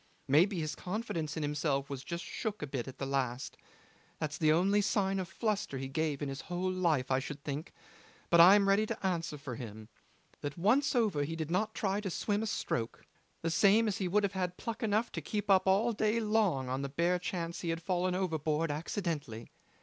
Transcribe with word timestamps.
Maybe 0.27 0.59
his 0.59 0.73
confidence 0.73 1.37
in 1.37 1.43
himself 1.43 1.87
was 1.87 2.03
just 2.03 2.23
shook 2.25 2.63
a 2.63 2.65
bit 2.65 2.87
at 2.87 2.97
the 2.97 3.05
last. 3.05 3.55
That's 4.17 4.39
the 4.39 4.51
only 4.51 4.81
sign 4.81 5.19
of 5.19 5.27
fluster 5.29 5.77
he 5.77 5.87
gave 5.87 6.23
in 6.23 6.27
his 6.27 6.41
whole 6.41 6.71
life, 6.71 7.11
I 7.11 7.19
should 7.19 7.43
think; 7.43 7.71
but 8.31 8.39
I 8.39 8.55
am 8.55 8.67
ready 8.67 8.87
to 8.87 9.05
answer 9.05 9.37
for 9.37 9.57
him, 9.57 9.89
that 10.39 10.57
once 10.57 10.95
over 10.95 11.23
he 11.23 11.35
did 11.35 11.51
not 11.51 11.75
try 11.75 12.01
to 12.01 12.09
swim 12.09 12.41
a 12.41 12.47
stroke, 12.47 13.05
the 13.43 13.51
same 13.51 13.87
as 13.87 13.97
he 13.99 14.07
would 14.07 14.23
have 14.23 14.33
had 14.33 14.57
pluck 14.57 14.81
enough 14.81 15.11
to 15.11 15.21
keep 15.21 15.51
up 15.51 15.67
all 15.67 15.93
day 15.93 16.19
long 16.19 16.67
on 16.67 16.81
the 16.81 16.89
bare 16.89 17.19
chance 17.19 17.61
had 17.61 17.67
he 17.77 17.85
fallen 17.85 18.15
overboard 18.15 18.71
accidentally. 18.71 19.51